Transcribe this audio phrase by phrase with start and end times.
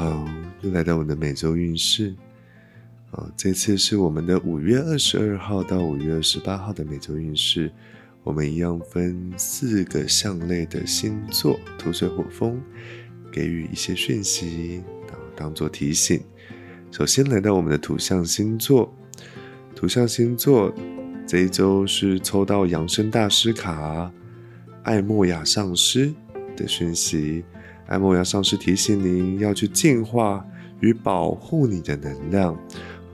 [0.00, 0.26] 好，
[0.62, 2.14] 又来到我的每周运势。
[3.10, 7.70] 啊，这次是我们的五月二十二号到五月二十八号的每周运势。
[8.22, 12.58] 我们一样分四个象类的星座：土、水、火、风，
[13.30, 16.22] 给予一些讯息，然后当做提醒。
[16.90, 18.90] 首先来到我们的土象星座，
[19.76, 20.74] 土象星座
[21.26, 24.10] 这一周是抽到扬升大师卡，
[24.82, 26.10] 艾莫亚上师
[26.56, 27.44] 的讯息。
[27.90, 30.46] 艾莫要上师提醒您要去净化
[30.78, 32.56] 与保护你的能量。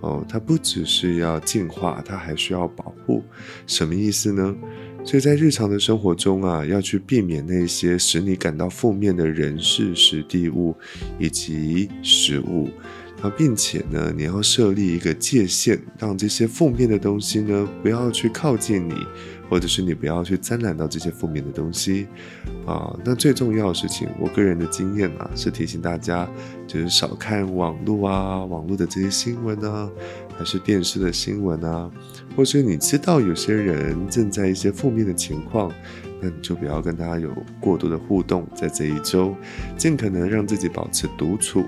[0.03, 3.23] 哦，它不只是要净化，它还需要保护。
[3.67, 4.55] 什么意思呢？
[5.03, 10.77] 所以在日常的生活中啊，要去避免那些使你感到负面的人事、实地物
[11.19, 12.69] 以及食物。
[13.23, 18.95] 那并且呢，你要设立一个界限，让这些负面的东西呢不要去靠近你，
[19.49, 22.07] 或者是你不要去沾染到这些负面的东西
[22.67, 22.95] 啊。
[23.05, 26.29] 那最重要的事情，我个人的经验啊，是提醒大家，
[26.67, 29.91] 就是少看网络啊，网络的这些新闻啊，
[30.39, 31.91] 还是电视的新闻啊，
[32.37, 35.73] 或者你知道有些人正在一些负面的情况，
[36.21, 39.35] 那你就不要跟他有过多的互动，在这一周，
[39.79, 41.65] 尽可能让自己保持独处。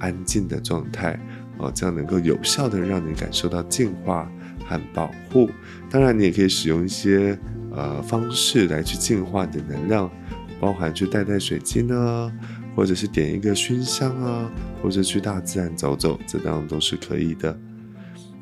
[0.00, 1.16] 安静的状态，
[1.58, 4.28] 哦，这样能够有效的让你感受到净化
[4.66, 5.48] 和保护。
[5.88, 7.38] 当然，你也可以使用一些
[7.72, 10.10] 呃方式来去净化你的能量，
[10.58, 12.32] 包含去带带水晶啊，
[12.74, 14.50] 或者是点一个熏香啊，
[14.82, 17.56] 或者去大自然走走，这当然都是可以的。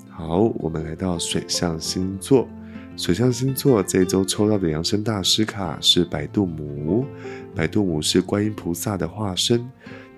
[0.09, 2.49] 好，我们来到水象星座，
[2.97, 7.07] 水象星座这一周抽到的扬升大师卡是白度母，
[7.55, 9.65] 白度母是观音菩萨的化身。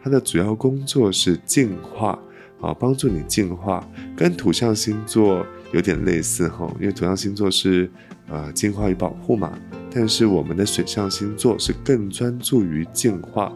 [0.03, 2.19] 它的主要工作是净化，
[2.61, 7.91] 啊，帮助你净化，跟土象星座有点类似哈，因为土象星座是
[8.29, 9.59] 呃净化与保护嘛，
[9.93, 13.53] 但是我们的水象星座是更专注于净化，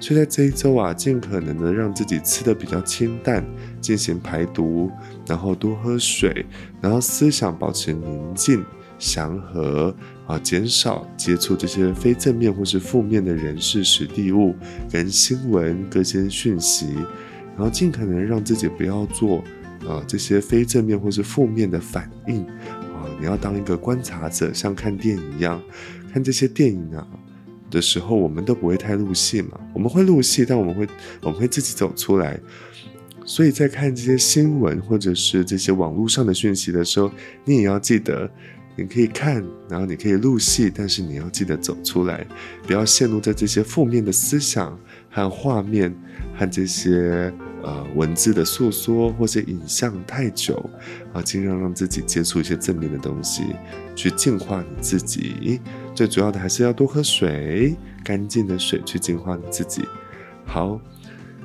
[0.00, 3.44] 所以在这一周啊，尽可能的让自己吃的比较清淡，
[3.80, 4.90] 进行排毒，
[5.26, 6.46] 然后多喝水，
[6.80, 8.64] 然后思想保持宁静。
[8.98, 9.94] 祥和
[10.26, 14.54] 啊，减少接触这些非正面或是负面的人事、实地物
[14.90, 16.92] 跟新闻各些讯息，
[17.56, 19.38] 然后尽可能让自己不要做
[19.86, 23.06] 啊这些非正面或是负面的反应啊。
[23.20, 25.62] 你要当一个观察者，像看电影一样，
[26.12, 27.06] 看这些电影啊
[27.70, 29.58] 的时候，我们都不会太入戏嘛。
[29.72, 30.86] 我们会入戏，但我们会
[31.22, 32.38] 我们会自己走出来。
[33.24, 37.10] 所以在看这些新闻或者是这些网络上的讯息的时候，
[37.44, 38.30] 你也要记得。
[38.78, 42.24] 你可以看，然后你可以录戏，但是你要记得走出来，
[42.64, 44.78] 不要陷入在这些负面的思想
[45.10, 45.92] 和画面
[46.36, 47.32] 和这些
[47.64, 50.70] 呃文字的诉说或者影像太久
[51.12, 53.42] 啊，尽量让自己接触一些正面的东西，
[53.96, 55.60] 去净化你自己。
[55.92, 57.74] 最主要的还是要多喝水，
[58.04, 59.82] 干净的水去净化你自己。
[60.44, 60.80] 好，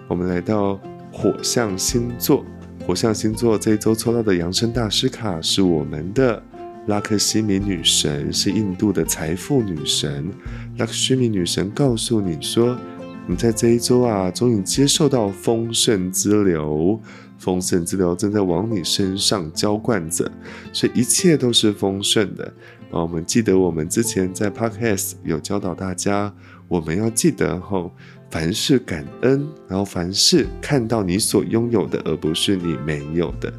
[0.07, 0.79] 我们来到
[1.11, 2.45] 火象星座，
[2.85, 6.43] 火象星座这一周抽到的扬升大师卡是我们的。
[6.87, 10.29] 拉克西米女神是印度的财富女神。
[10.77, 12.77] 拉克西米女神告诉你说
[13.25, 16.99] ：“你在这一周啊，终于接受到丰盛之流，
[17.37, 20.29] 丰盛之流正在往你身上浇灌着，
[20.73, 22.53] 所以一切都是丰盛的。”
[22.91, 26.33] 啊，我们记得我们之前在 Podcast 有教导大家，
[26.67, 27.91] 我们要记得吼，
[28.29, 33.51] 凡事感恩，然后凡事看到你所拥有的，而不是你没有的。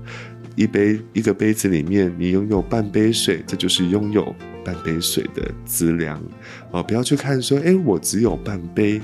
[0.56, 4.34] 一杯一个杯子里面，你拥有半杯水，这就是拥有
[4.64, 6.22] 半杯水的资粮
[6.70, 6.82] 啊！
[6.82, 9.00] 不要去看说，哎，我只有半杯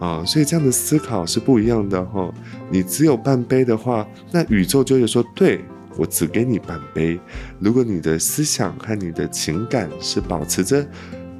[0.00, 0.24] 啊！
[0.24, 2.32] 所以这样的思考是不一样的哈。
[2.70, 5.62] 你只有半杯的话，那宇宙就会说，对
[5.96, 7.20] 我只给你半杯。
[7.60, 10.86] 如果你的思想和你的情感是保持着，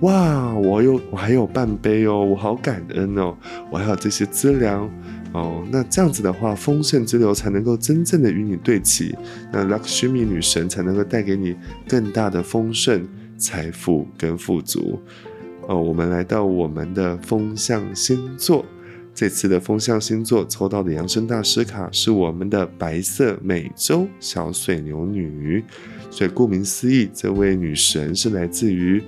[0.04, 3.34] 哇，我有我还有半杯哦，我好感恩哦，
[3.70, 4.90] 我还有这些资粮。
[5.32, 9.16] 哦，那这样子的话，丰盛之流才能够真正的与你对齐，
[9.50, 11.56] 那 Lakshmi 女神才能够带给你
[11.88, 15.00] 更大的丰盛、财富跟富足。
[15.66, 18.64] 哦，我们来到我们的风象星座，
[19.14, 25.64] 这次的风象星座抽到的扬升大师卡是我们的白色美洲小水牛女，
[26.10, 29.02] 所以顾名思义，这位女神是来自于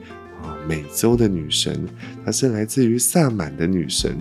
[0.69, 1.87] 美洲的女神，
[2.25, 4.17] 她是来自于萨满的女神。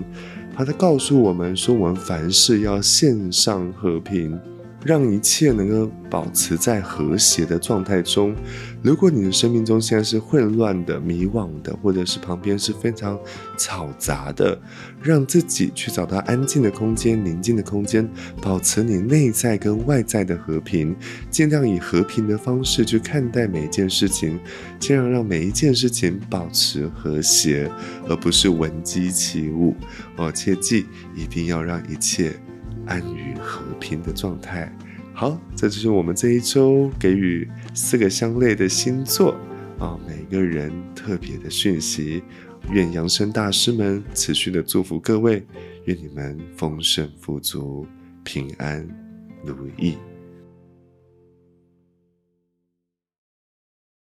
[0.56, 4.40] 她在告诉我们说：“我们凡事要献上和平。”
[4.86, 8.36] 让一切能够保持在和谐的状态中。
[8.84, 13.20] 如果你的生命中现在是混乱的、迷惘的，或者是旁边是非常
[13.58, 14.58] 嘈杂的，
[15.02, 18.08] 让自己去找到安静的空间、宁静的空间，
[18.40, 20.96] 保持你内在跟外在的和平，
[21.32, 24.40] 尽量以和平的方式去看待每一件事情，
[24.80, 27.68] 尽量让每一件事情保持和谐，
[28.08, 29.76] 而不是闻鸡起舞。
[30.18, 30.86] 哦，切记
[31.16, 32.45] 一定要让一切。
[32.86, 34.72] 安于和平的状态。
[35.14, 39.36] 好，这就是我们这一周给予四个相类的星座
[39.80, 42.24] 啊，每个人特别的讯息。
[42.72, 45.46] 愿扬声大师们持续的祝福各位，
[45.86, 47.86] 愿你们丰盛富足、
[48.24, 48.88] 平安
[49.46, 49.98] 如意。